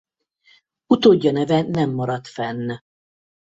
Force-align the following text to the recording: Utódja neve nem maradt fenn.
Utódja 0.87 1.31
neve 1.31 1.61
nem 1.61 1.91
maradt 1.91 2.27
fenn. 2.27 2.71